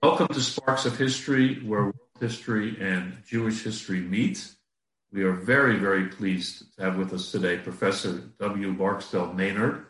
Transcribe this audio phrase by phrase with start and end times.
[0.00, 4.48] Welcome to Sparks of History, where world history and Jewish history meet.
[5.12, 8.74] We are very, very pleased to have with us today Professor W.
[8.74, 9.86] Barksdale Maynard.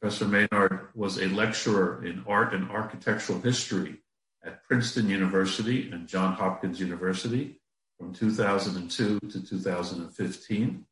[0.00, 3.98] Professor Maynard was a lecturer in art and architectural history
[4.44, 7.60] at Princeton University and Johns Hopkins University
[7.96, 10.84] from 2002 to 2015.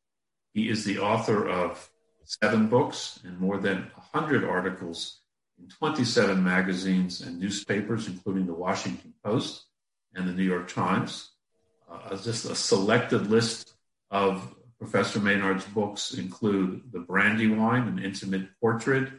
[0.54, 1.90] He is the author of
[2.22, 5.22] seven books and more than 100 articles
[5.58, 9.64] in 27 magazines and newspapers, including the Washington Post
[10.14, 11.30] and the New York Times.
[11.90, 13.74] Uh, just a selected list
[14.10, 19.10] of Professor Maynard's books include The Brandywine, an intimate portrait,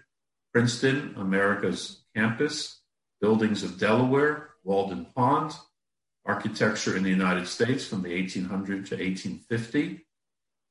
[0.53, 2.81] Princeton, America's Campus,
[3.19, 5.55] Buildings of Delaware, Walden Pond,
[6.25, 10.05] Architecture in the United States from the 1800 to 1850.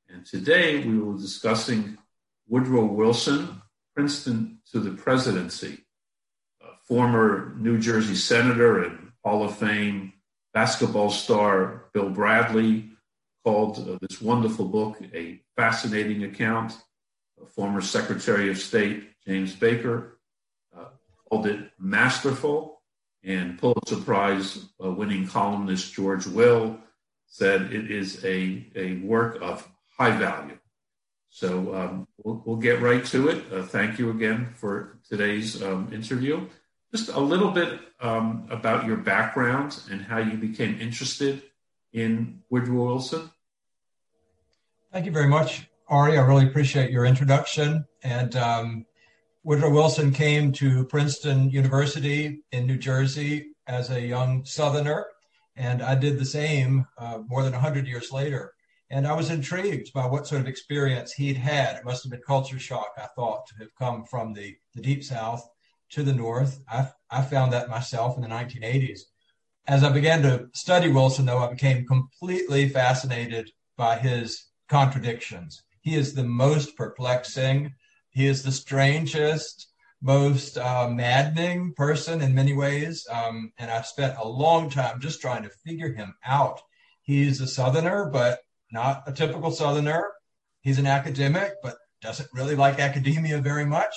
[0.08, 1.98] And today we will be discussing
[2.46, 3.62] Woodrow Wilson,
[3.96, 5.78] Princeton to the presidency.
[6.86, 10.12] former New Jersey Senator and Hall of Fame
[10.52, 12.90] basketball star Bill Bradley
[13.42, 16.74] called uh, this wonderful book a fascinating account.
[17.48, 20.18] former Secretary of State James Baker
[20.76, 20.90] uh,
[21.28, 22.82] called it masterful.
[23.24, 26.78] And Pulitzer Prize uh, winning columnist George Will
[27.26, 29.66] said it is a, a work of
[29.98, 30.58] high value.
[31.30, 33.44] So um, we'll, we'll, get right to it.
[33.52, 36.48] Uh, thank you again for today's um, interview.
[36.94, 41.42] Just a little bit um, about your background and how you became interested
[41.92, 43.30] in Woodrow Wilson.
[44.92, 46.16] Thank you very much, Ari.
[46.16, 47.84] I really appreciate your introduction.
[48.02, 48.86] And um,
[49.44, 55.06] Woodrow Wilson came to Princeton University in New Jersey as a young Southerner,
[55.54, 58.54] and I did the same uh, more than 100 years later.
[58.90, 61.76] And I was intrigued by what sort of experience he'd had.
[61.76, 65.02] It must have been culture shock, I thought, to have come from the, the deep
[65.02, 65.48] south
[65.90, 66.60] to the north.
[66.68, 69.00] I, I found that myself in the 1980s.
[69.66, 75.62] As I began to study Wilson, though, I became completely fascinated by his contradictions.
[75.80, 77.74] He is the most perplexing,
[78.10, 79.68] he is the strangest,
[80.00, 83.06] most uh, maddening person in many ways.
[83.10, 86.60] Um, and I've spent a long time just trying to figure him out.
[87.02, 88.40] He's a Southerner, but
[88.76, 90.12] not a typical Southerner.
[90.60, 93.94] He's an academic, but doesn't really like academia very much.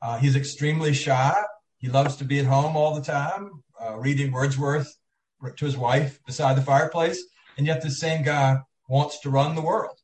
[0.00, 1.34] Uh, he's extremely shy.
[1.76, 4.90] He loves to be at home all the time, uh, reading Wordsworth
[5.56, 7.22] to his wife beside the fireplace.
[7.58, 8.56] And yet, this same guy
[8.88, 9.98] wants to run the world.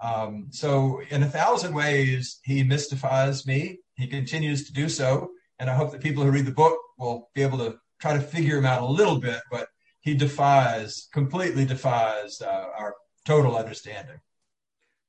[0.00, 3.80] Um, so, in a thousand ways, he mystifies me.
[3.96, 5.30] He continues to do so.
[5.58, 8.20] And I hope that people who read the book will be able to try to
[8.20, 9.40] figure him out a little bit.
[9.50, 9.66] But
[10.00, 14.20] he defies, completely defies uh, our total understanding.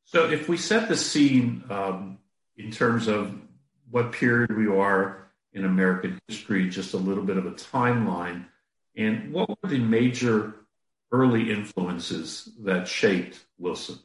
[0.06, 2.20] So, if we set the scene um,
[2.58, 3.34] in terms of
[3.90, 8.46] what period we are in American history, just a little bit of a timeline,
[8.96, 10.54] and what were the major
[11.12, 14.00] early influences that shaped Wilson?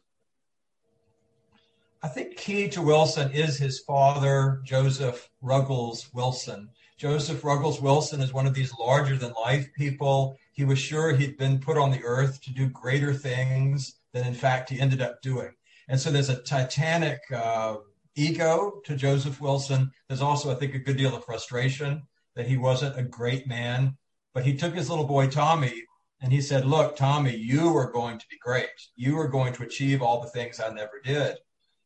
[2.03, 6.71] I think key to Wilson is his father, Joseph Ruggles Wilson.
[6.97, 10.39] Joseph Ruggles Wilson is one of these larger than life people.
[10.53, 14.35] He was sure he'd been put on the earth to do greater things than in
[14.35, 15.53] fact he ended up doing.
[15.89, 17.77] And so there's a titanic uh,
[18.15, 19.91] ego to Joseph Wilson.
[20.09, 22.03] There's also, I think, a good deal of frustration
[22.37, 23.97] that he wasn't a great man.
[24.33, 25.85] But he took his little boy Tommy
[26.23, 28.69] and he said, Look, Tommy, you are going to be great.
[28.95, 31.39] You are going to achieve all the things I never did.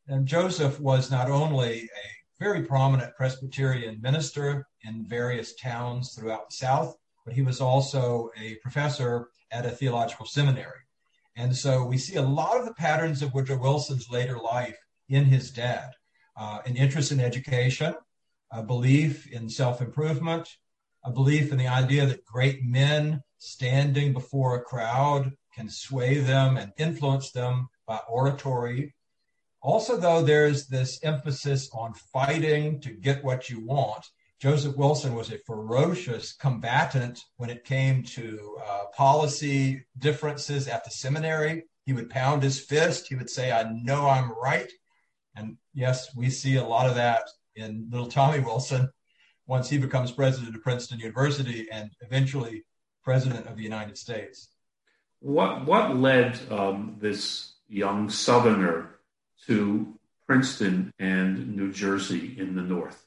[0.08, 6.56] And Joseph was not only a very prominent Presbyterian minister in various towns throughout the
[6.56, 10.83] South, but he was also a professor at a theological seminary.
[11.36, 14.78] And so we see a lot of the patterns of Woodrow Wilson's later life
[15.08, 15.90] in his dad
[16.36, 17.94] uh, an interest in education,
[18.50, 20.48] a belief in self improvement,
[21.04, 26.56] a belief in the idea that great men standing before a crowd can sway them
[26.56, 28.94] and influence them by oratory.
[29.60, 34.04] Also, though, there's this emphasis on fighting to get what you want
[34.44, 40.90] Joseph Wilson was a ferocious combatant when it came to uh, policy differences at the
[40.90, 41.64] seminary.
[41.86, 43.08] He would pound his fist.
[43.08, 44.70] He would say, I know I'm right.
[45.34, 47.22] And yes, we see a lot of that
[47.56, 48.90] in little Tommy Wilson
[49.46, 52.66] once he becomes president of Princeton University and eventually
[53.02, 54.50] president of the United States.
[55.20, 58.96] What, what led um, this young Southerner
[59.46, 63.04] to Princeton and New Jersey in the North?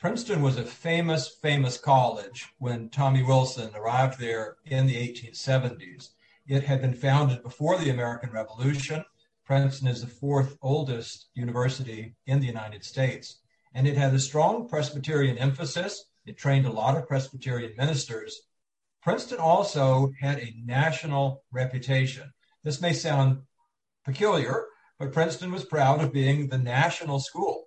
[0.00, 6.08] Princeton was a famous, famous college when Tommy Wilson arrived there in the 1870s.
[6.46, 9.04] It had been founded before the American Revolution.
[9.44, 13.40] Princeton is the fourth oldest university in the United States,
[13.74, 16.06] and it had a strong Presbyterian emphasis.
[16.24, 18.40] It trained a lot of Presbyterian ministers.
[19.02, 22.32] Princeton also had a national reputation.
[22.64, 23.42] This may sound
[24.06, 24.64] peculiar,
[24.98, 27.59] but Princeton was proud of being the national school,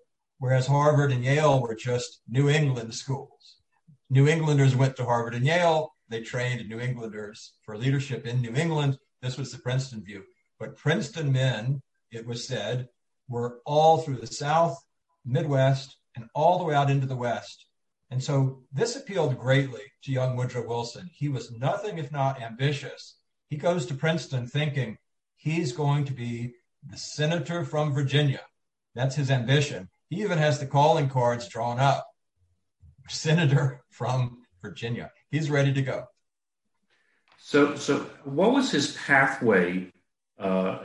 [0.43, 3.61] whereas Harvard and Yale were just New England schools.
[4.09, 5.93] New Englanders went to Harvard and Yale.
[6.09, 8.97] They trained New Englanders for leadership in New England.
[9.21, 10.23] This was the Princeton view.
[10.59, 11.81] But Princeton men,
[12.11, 12.89] it was said,
[13.29, 14.77] were all through the South,
[15.23, 17.65] Midwest, and all the way out into the West.
[18.11, 21.09] And so this appealed greatly to young Woodrow Wilson.
[21.13, 23.15] He was nothing if not ambitious.
[23.47, 24.97] He goes to Princeton thinking
[25.37, 26.55] he's going to be
[26.85, 28.41] the senator from Virginia.
[28.93, 29.87] That's his ambition.
[30.13, 32.07] He even has the calling cards drawn up.
[33.09, 35.11] Senator from Virginia.
[35.31, 36.05] He's ready to go.
[37.39, 39.91] So, so what was his pathway
[40.37, 40.79] uh,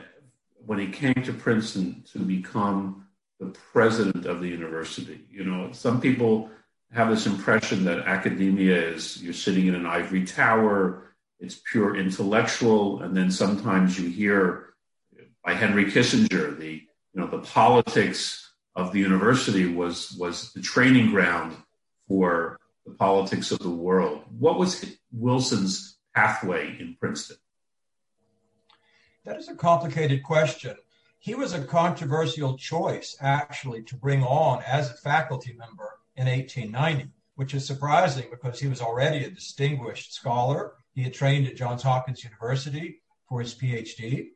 [0.64, 3.06] when he came to Princeton to become
[3.38, 5.20] the president of the university?
[5.30, 6.48] You know, some people
[6.90, 13.02] have this impression that academia is you're sitting in an ivory tower, it's pure intellectual,
[13.02, 14.70] and then sometimes you hear
[15.44, 16.82] by Henry Kissinger the
[17.12, 18.47] you know the politics
[18.78, 21.56] of the university was was the training ground
[22.06, 24.22] for the politics of the world.
[24.38, 27.38] What was Wilson's pathway in Princeton?
[29.24, 30.76] That is a complicated question.
[31.18, 37.10] He was a controversial choice, actually, to bring on as a faculty member in 1890,
[37.34, 40.74] which is surprising because he was already a distinguished scholar.
[40.94, 44.28] He had trained at Johns Hopkins University for his PhD,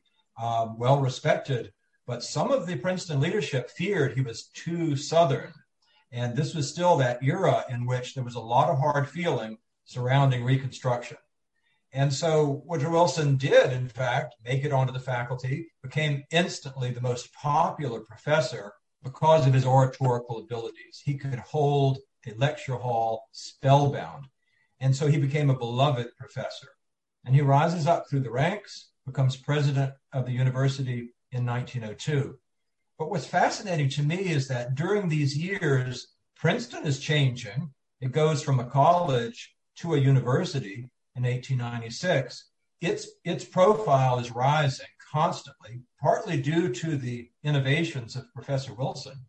[0.43, 1.73] um, well respected.
[2.07, 5.53] But some of the Princeton leadership feared he was too Southern.
[6.11, 9.59] And this was still that era in which there was a lot of hard feeling
[9.85, 11.17] surrounding Reconstruction.
[11.93, 17.01] And so Woodrow Wilson did, in fact, make it onto the faculty, became instantly the
[17.01, 18.73] most popular professor
[19.03, 21.03] because of his oratorical abilities.
[21.05, 24.27] He could hold a lecture hall spellbound.
[24.81, 26.69] And so he became a beloved professor.
[27.25, 32.39] And he rises up through the ranks, becomes president of the university in 1902.
[32.99, 37.73] But what's fascinating to me is that during these years, Princeton is changing.
[38.01, 42.51] It goes from a college to a university in 1896.
[42.81, 49.27] Its, its profile is rising constantly, partly due to the innovations of Professor Wilson,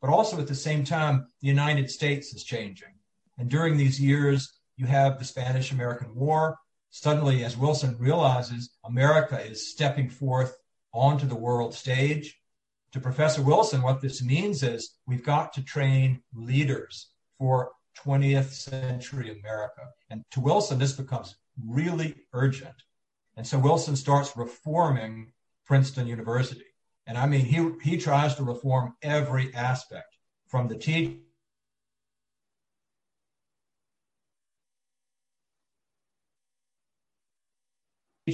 [0.00, 2.94] but also at the same time, the United States is changing.
[3.38, 6.58] And during these years, you have the Spanish American War.
[6.90, 10.56] Suddenly, as Wilson realizes, America is stepping forth
[10.94, 12.40] onto the world stage.
[12.92, 17.08] To Professor Wilson, what this means is we've got to train leaders
[17.38, 17.72] for
[18.04, 19.82] 20th century America.
[20.10, 21.34] And to Wilson, this becomes
[21.66, 22.74] really urgent.
[23.36, 25.32] And so Wilson starts reforming
[25.66, 26.64] Princeton University.
[27.06, 31.20] And I mean, he, he tries to reform every aspect from the teaching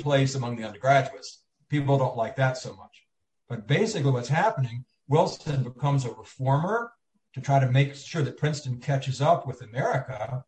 [0.03, 1.43] place among the undergraduates.
[1.71, 3.05] People don't like that so much.
[3.49, 6.93] But basically, what's happening, Wilson becomes a reformer
[7.35, 10.45] to try to make sure that Princeton catches up with America.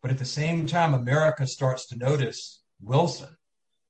[0.00, 3.36] But at the same time, America starts to notice Wilson.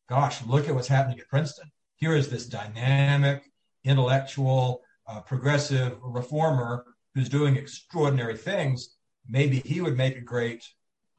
[0.08, 1.70] Gosh, look at what's happening at Princeton.
[1.96, 3.44] Here is this dynamic,
[3.84, 6.84] intellectual, uh, progressive reformer
[7.14, 8.96] who's doing extraordinary things.
[9.28, 10.64] Maybe he would make a great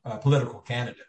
[0.06, 1.06] uh, political candidate.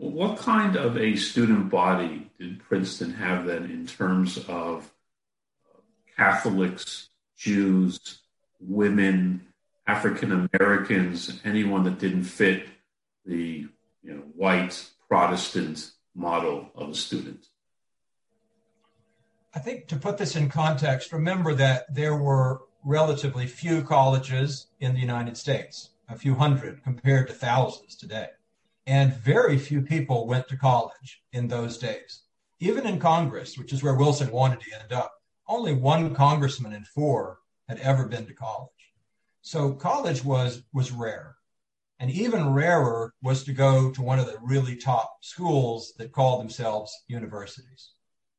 [0.00, 4.88] What kind of a student body did Princeton have then in terms of
[6.16, 8.20] Catholics, Jews,
[8.60, 9.48] women,
[9.88, 12.68] African Americans, anyone that didn't fit
[13.26, 13.66] the
[14.04, 17.48] you know, white Protestant model of a student?
[19.52, 24.94] I think to put this in context, remember that there were relatively few colleges in
[24.94, 28.28] the United States, a few hundred compared to thousands today.
[28.88, 32.22] And very few people went to college in those days.
[32.58, 35.12] Even in Congress, which is where Wilson wanted to end up,
[35.46, 38.70] only one congressman in four had ever been to college.
[39.42, 41.36] So college was, was rare.
[42.00, 46.40] And even rarer was to go to one of the really top schools that called
[46.40, 47.90] themselves universities.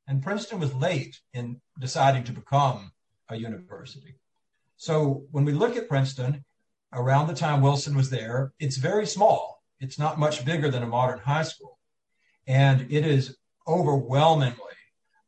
[0.08, 2.92] And Princeton was late in deciding to become
[3.30, 4.16] a university.
[4.78, 6.44] So when we look at Princeton,
[6.92, 10.88] around the time Wilson was there, it's very small it's not much bigger than a
[10.88, 11.78] modern high school.
[12.48, 14.58] And it is overwhelmingly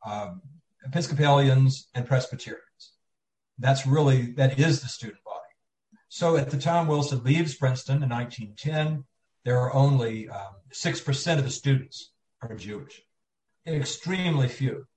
[0.05, 0.41] um,
[0.85, 2.93] Episcopalians and Presbyterians.
[3.59, 5.37] That's really, that is the student body.
[6.09, 9.05] So at the time Wilson leaves Princeton in 1910,
[9.45, 13.01] there are only um, 6% of the students are Jewish,
[13.67, 14.87] extremely few.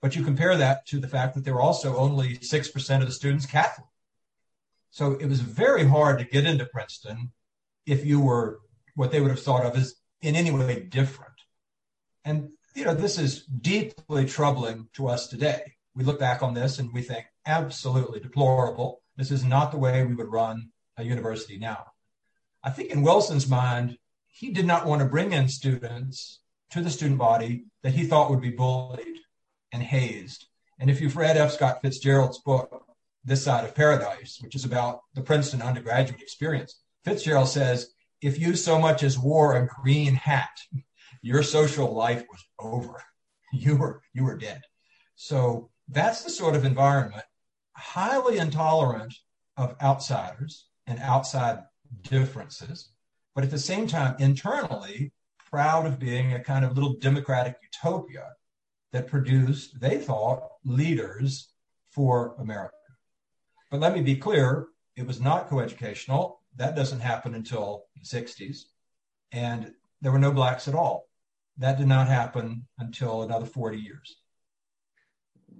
[0.00, 3.12] But you compare that to the fact that there are also only 6% of the
[3.12, 3.86] students Catholic.
[4.90, 7.32] So it was very hard to get into Princeton
[7.86, 8.60] if you were
[8.94, 11.32] what they would have thought of as in any way different.
[12.24, 15.74] And, you know, this is deeply troubling to us today.
[15.94, 19.02] We look back on this and we think absolutely deplorable.
[19.16, 21.86] This is not the way we would run a university now.
[22.62, 23.98] I think in Wilson's mind,
[24.28, 28.30] he did not want to bring in students to the student body that he thought
[28.30, 29.18] would be bullied
[29.72, 30.46] and hazed.
[30.78, 31.52] And if you've read F.
[31.52, 32.86] Scott Fitzgerald's book,
[33.24, 38.54] This Side of Paradise, which is about the Princeton undergraduate experience, Fitzgerald says, if you
[38.54, 40.56] so much as wore a green hat,
[41.22, 43.02] your social life was over.
[43.54, 44.62] You were you were dead.
[45.14, 47.24] So that's the sort of environment,
[47.74, 49.12] highly intolerant
[49.58, 51.58] of outsiders and outside
[52.00, 52.92] differences,
[53.34, 55.12] but at the same time, internally,
[55.50, 58.28] proud of being a kind of little democratic utopia
[58.92, 61.50] that produced, they thought, leaders
[61.90, 62.74] for America.
[63.70, 66.41] But let me be clear it was not coeducational.
[66.56, 68.64] That doesn't happen until the 60s.
[69.32, 71.08] And there were no blacks at all.
[71.58, 74.16] That did not happen until another 40 years.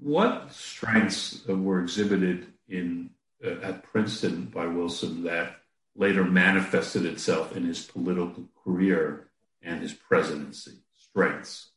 [0.01, 3.11] What strengths were exhibited in
[3.45, 5.57] uh, at Princeton by Wilson that
[5.95, 9.29] later manifested itself in his political career
[9.63, 10.83] and his presidency?
[10.97, 11.71] Strengths.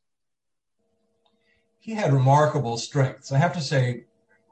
[1.80, 3.32] He had remarkable strengths.
[3.32, 4.06] I have to say,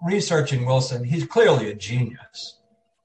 [0.04, 2.60] researching Wilson, he's clearly a genius.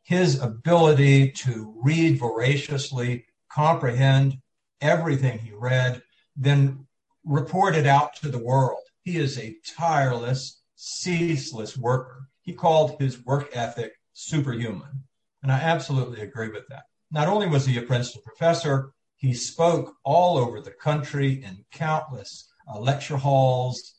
[0.09, 4.39] His ability to read voraciously, comprehend
[4.81, 6.01] everything he read,
[6.35, 6.87] then
[7.27, 8.81] report it out to the world.
[9.03, 12.31] He is a tireless, ceaseless worker.
[12.41, 15.05] He called his work ethic superhuman.
[15.43, 16.85] And I absolutely agree with that.
[17.11, 22.51] Not only was he a Princeton professor, he spoke all over the country in countless
[22.67, 23.97] uh, lecture halls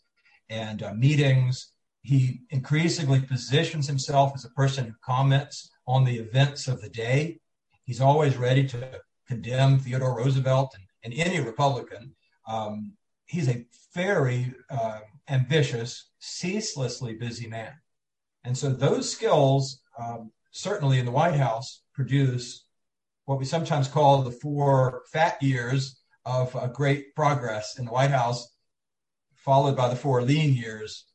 [0.49, 1.71] and uh, meetings.
[2.01, 7.39] He increasingly positions himself as a person who comments on the events of the day.
[7.83, 12.15] He's always ready to condemn Theodore Roosevelt and, and any Republican.
[12.47, 12.93] Um,
[13.25, 17.73] he's a very uh, ambitious, ceaselessly busy man.
[18.43, 22.65] And so those skills um, certainly in the White House, produce
[23.25, 28.11] what we sometimes call the four fat years of uh, great progress in the White
[28.11, 28.55] House,
[29.35, 31.05] followed by the four lean years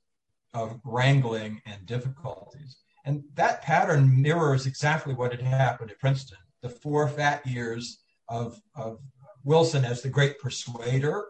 [0.52, 2.76] of wrangling and difficulties.
[3.04, 6.38] And that pattern mirrors exactly what had happened at Princeton.
[6.62, 8.98] The four fat years of, of
[9.42, 11.26] Wilson as the great persuader,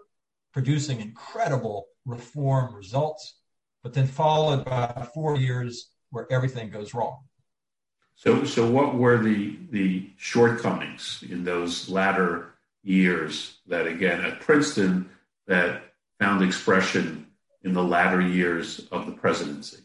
[0.52, 3.40] producing incredible reform results,
[3.82, 7.24] but then followed by four years where everything goes wrong.
[8.16, 12.54] So, so what were the the shortcomings in those latter
[12.84, 15.10] years that, again, at Princeton,
[15.48, 15.82] that
[16.20, 17.26] found expression
[17.64, 19.78] in the latter years of the presidency?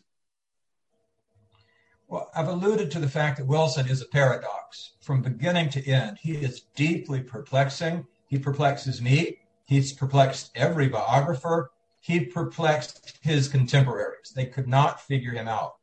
[2.09, 6.17] Well, I've alluded to the fact that Wilson is a paradox from beginning to end.
[6.19, 8.03] He is deeply perplexing.
[8.25, 9.37] He perplexes me.
[9.65, 11.69] He's perplexed every biographer.
[12.01, 14.33] He perplexed his contemporaries.
[14.35, 15.75] They could not figure him out.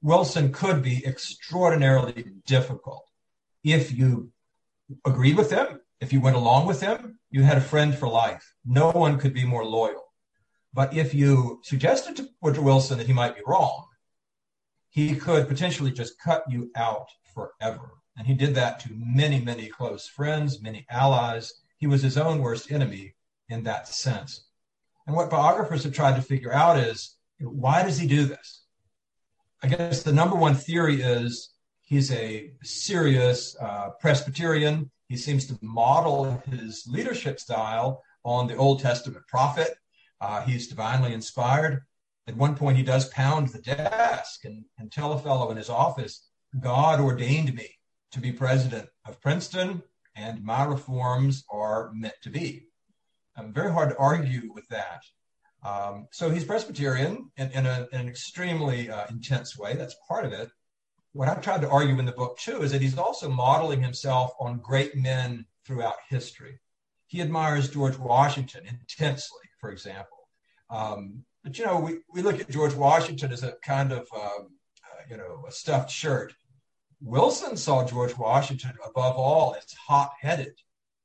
[0.00, 3.10] Wilson could be extraordinarily difficult.
[3.64, 4.30] If you
[5.04, 8.54] agreed with him, if you went along with him, you had a friend for life.
[8.64, 10.04] No one could be more loyal.
[10.72, 13.86] But if you suggested to Woodrow Wilson that he might be wrong,
[14.94, 17.94] he could potentially just cut you out forever.
[18.16, 21.52] And he did that to many, many close friends, many allies.
[21.78, 23.16] He was his own worst enemy
[23.48, 24.46] in that sense.
[25.08, 28.62] And what biographers have tried to figure out is why does he do this?
[29.64, 31.50] I guess the number one theory is
[31.82, 34.92] he's a serious uh, Presbyterian.
[35.08, 39.74] He seems to model his leadership style on the Old Testament prophet.
[40.20, 41.82] Uh, he's divinely inspired.
[42.26, 45.68] At one point, he does pound the desk and, and tell a fellow in his
[45.68, 46.26] office,
[46.58, 47.68] God ordained me
[48.12, 49.82] to be president of Princeton,
[50.16, 52.68] and my reforms are meant to be.
[53.36, 55.02] Um, very hard to argue with that.
[55.64, 59.74] Um, so he's Presbyterian in, in, a, in an extremely uh, intense way.
[59.74, 60.50] That's part of it.
[61.12, 64.32] What I've tried to argue in the book, too, is that he's also modeling himself
[64.38, 66.58] on great men throughout history.
[67.06, 70.23] He admires George Washington intensely, for example.
[70.70, 74.18] Um, but, you know, we, we look at George Washington as a kind of, uh,
[74.18, 76.34] uh, you know, a stuffed shirt.
[77.00, 80.54] Wilson saw George Washington above all as hot headed.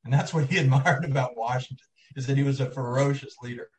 [0.05, 1.85] And that's what he admired about Washington,
[2.15, 3.69] is that he was a ferocious leader.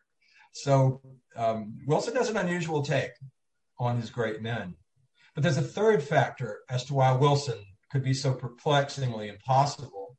[0.53, 1.01] So
[1.37, 3.13] um, Wilson has an unusual take
[3.79, 4.75] on his great men.
[5.35, 7.59] But there's a third factor as to why Wilson
[7.91, 10.17] could be so perplexingly impossible,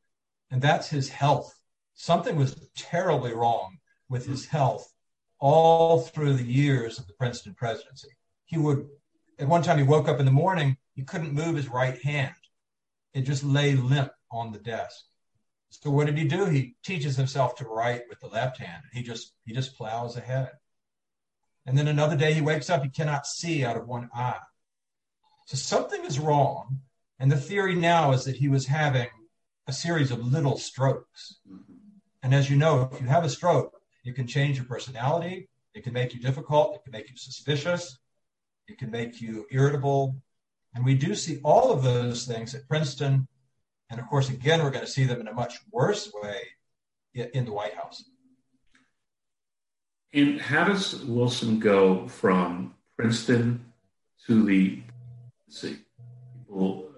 [0.49, 1.53] and that's his health.
[1.93, 3.77] Something was terribly wrong
[4.09, 4.90] with his health
[5.41, 8.09] all through the years of the Princeton presidency.
[8.45, 8.87] He would,
[9.39, 12.35] at one time, he woke up in the morning he couldn't move his right hand.
[13.13, 15.03] It just lay limp on the desk.
[15.69, 16.45] So what did he do?
[16.45, 18.83] He teaches himself to write with the left hand.
[18.93, 20.51] He just he just plows ahead.
[21.65, 24.39] And then another day he wakes up, he cannot see out of one eye.
[25.47, 26.81] So something is wrong.
[27.19, 29.09] And the theory now is that he was having
[29.67, 31.39] a series of little strokes.
[32.23, 35.47] And as you know, if you have a stroke, it can change your personality.
[35.73, 36.75] It can make you difficult.
[36.75, 37.97] It can make you suspicious.
[38.67, 40.15] It can make you irritable.
[40.73, 43.27] And we do see all of those things at Princeton.
[43.89, 46.39] And of course, again, we're going to see them in a much worse way
[47.13, 48.03] in the White House.
[50.13, 53.65] And how does Wilson go from Princeton
[54.27, 54.81] to the
[55.47, 55.77] see?
[56.37, 56.89] People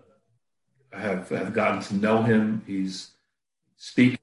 [0.91, 2.63] have, have gotten to know him.
[2.65, 3.11] He's
[3.77, 4.17] speaking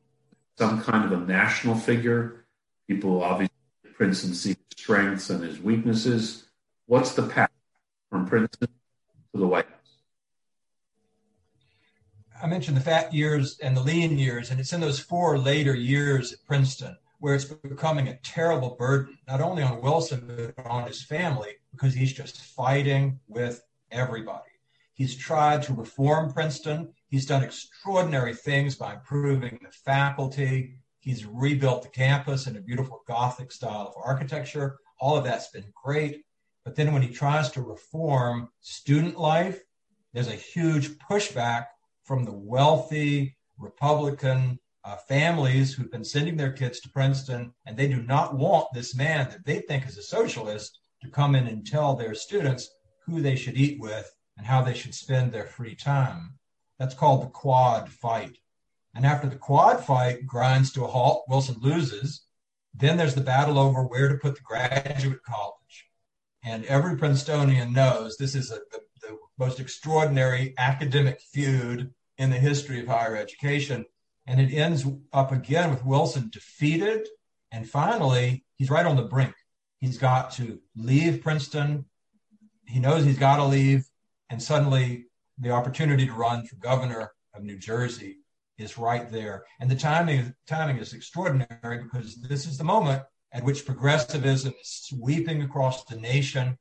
[0.58, 2.39] some kind of a national figure.
[2.90, 3.54] People obviously
[3.94, 6.48] Princeton see his strengths and his weaknesses.
[6.86, 7.52] What's the path
[8.10, 8.66] from Princeton
[9.32, 9.94] to the White House?
[12.42, 15.72] I mentioned the fat years and the lean years, and it's in those four later
[15.72, 20.88] years at Princeton where it's becoming a terrible burden, not only on Wilson, but on
[20.88, 24.50] his family, because he's just fighting with everybody.
[24.94, 26.92] He's tried to reform Princeton.
[27.06, 30.79] He's done extraordinary things by improving the faculty.
[31.00, 34.78] He's rebuilt the campus in a beautiful Gothic style of architecture.
[35.00, 36.24] All of that's been great.
[36.64, 39.62] But then when he tries to reform student life,
[40.12, 41.66] there's a huge pushback
[42.04, 47.88] from the wealthy Republican uh, families who've been sending their kids to Princeton, and they
[47.88, 51.66] do not want this man that they think is a socialist to come in and
[51.66, 52.70] tell their students
[53.06, 56.34] who they should eat with and how they should spend their free time.
[56.78, 58.38] That's called the quad fight.
[58.94, 62.22] And after the quad fight grinds to a halt, Wilson loses.
[62.74, 65.86] Then there's the battle over where to put the graduate college.
[66.44, 72.38] And every Princetonian knows this is a, the, the most extraordinary academic feud in the
[72.38, 73.84] history of higher education
[74.30, 77.08] and it ends up again with Wilson defeated.
[77.50, 79.34] And finally, he's right on the brink.
[79.80, 81.86] He's got to leave Princeton.
[82.64, 83.86] He knows he's got to leave.
[84.28, 88.18] And suddenly, the opportunity to run for governor of New Jersey
[88.60, 89.44] is right there.
[89.58, 94.68] And the timing, timing is extraordinary because this is the moment at which progressivism is
[94.88, 96.58] sweeping across the nation.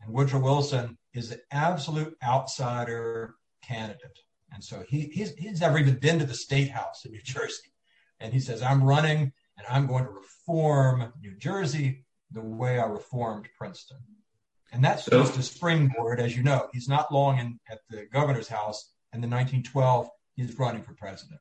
[0.00, 4.18] And Woodrow Wilson is an absolute outsider candidate.
[4.52, 7.72] And so he, he's, he's never even been to the state house in New Jersey.
[8.20, 12.84] And he says, I'm running and I'm going to reform New Jersey the way I
[12.84, 13.98] reformed Princeton.
[14.72, 16.68] And that's so, just a springboard, as you know.
[16.72, 18.90] He's not long in, at the governor's house.
[19.12, 21.40] And the 1912, he's running for president.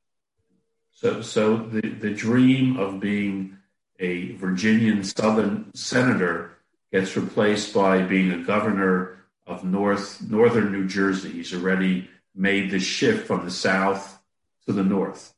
[0.94, 3.58] So, so the, the dream of being
[4.00, 6.58] a Virginian Southern senator
[6.92, 11.32] gets replaced by being a governor of North Northern New Jersey.
[11.32, 14.22] He's already made the shift from the south
[14.66, 15.34] to the north.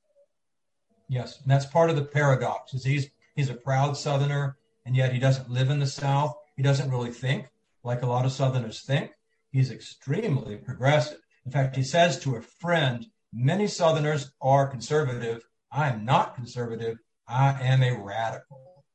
[1.10, 2.74] Yes, and that's part of the paradox.
[2.74, 6.36] Is he's he's a proud Southerner, and yet he doesn't live in the South.
[6.56, 7.48] He doesn't really think
[7.84, 9.12] like a lot of Southerners think.
[9.52, 11.20] He's extremely progressive.
[11.46, 15.48] In fact, he says to a friend, "Many Southerners are conservative.
[15.72, 17.00] I am not conservative.
[17.28, 18.86] I am a radical."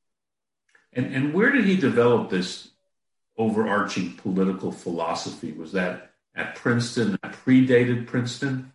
[0.92, 2.70] And and where did he develop this
[3.36, 5.52] overarching political philosophy?
[5.52, 8.72] Was that at Princeton that predated Princeton?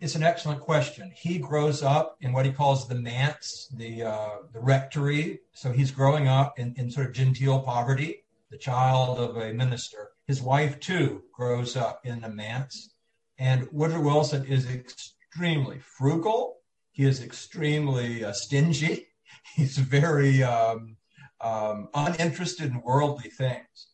[0.00, 1.12] It's an excellent question.
[1.14, 5.40] He grows up in what he calls the manse, the uh, the rectory.
[5.52, 10.12] So he's growing up in, in sort of genteel poverty, the child of a minister.
[10.26, 12.94] His wife too grows up in the manse,
[13.40, 16.58] and Woodrow Wilson is extremely frugal.
[16.92, 19.06] He is extremely uh, stingy.
[19.56, 20.98] He's very um,
[21.40, 23.88] um, uninterested in worldly things.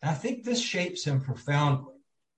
[0.00, 1.96] And I think this shapes him profoundly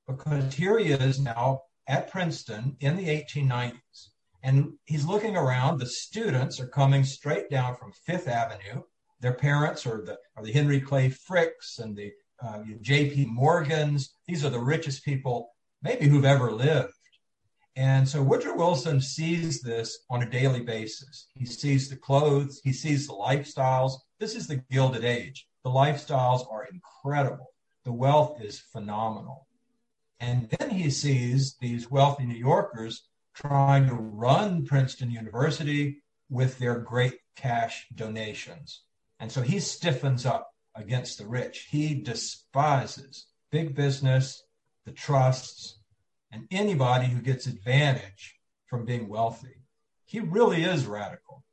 [0.09, 4.09] because here he is now at Princeton in the 1890s.
[4.43, 5.79] And he's looking around.
[5.79, 8.83] The students are coming straight down from Fifth Avenue.
[9.21, 13.27] Their parents are the, are the Henry Clay Fricks and the uh, J.P.
[13.27, 14.15] Morgans.
[14.27, 15.54] These are the richest people
[15.85, 16.93] maybe who've ever lived.
[17.77, 21.29] And so Woodrow Wilson sees this on a daily basis.
[21.35, 23.93] He sees the clothes, he sees the lifestyles.
[24.19, 25.47] This is the Gilded Age.
[25.65, 27.53] The lifestyles are incredible.
[27.85, 29.47] The wealth is phenomenal.
[30.21, 36.79] And then he sees these wealthy New Yorkers trying to run Princeton University with their
[36.79, 38.83] great cash donations.
[39.19, 41.67] And so he stiffens up against the rich.
[41.71, 44.43] He despises big business,
[44.85, 45.79] the trusts,
[46.31, 48.35] and anybody who gets advantage
[48.67, 49.63] from being wealthy.
[50.05, 51.44] He really is radical.